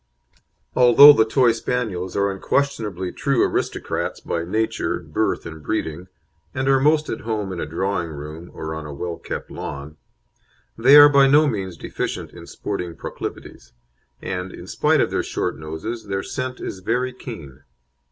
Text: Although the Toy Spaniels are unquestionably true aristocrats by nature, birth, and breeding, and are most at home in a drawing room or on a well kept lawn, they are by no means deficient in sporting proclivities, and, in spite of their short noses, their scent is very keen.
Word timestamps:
Although 0.75 1.13
the 1.13 1.25
Toy 1.25 1.51
Spaniels 1.51 2.15
are 2.17 2.31
unquestionably 2.31 3.11
true 3.11 3.43
aristocrats 3.43 4.19
by 4.19 4.43
nature, 4.43 4.97
birth, 4.99 5.45
and 5.45 5.61
breeding, 5.61 6.07
and 6.55 6.67
are 6.67 6.79
most 6.79 7.07
at 7.07 7.19
home 7.19 7.53
in 7.53 7.59
a 7.59 7.67
drawing 7.67 8.09
room 8.09 8.49
or 8.51 8.73
on 8.73 8.87
a 8.87 8.93
well 8.95 9.17
kept 9.17 9.51
lawn, 9.51 9.97
they 10.75 10.95
are 10.95 11.07
by 11.07 11.27
no 11.27 11.45
means 11.45 11.77
deficient 11.77 12.31
in 12.31 12.47
sporting 12.47 12.95
proclivities, 12.95 13.73
and, 14.23 14.51
in 14.51 14.65
spite 14.65 15.01
of 15.01 15.11
their 15.11 15.21
short 15.21 15.59
noses, 15.59 16.07
their 16.07 16.23
scent 16.23 16.59
is 16.59 16.79
very 16.79 17.13
keen. 17.13 17.61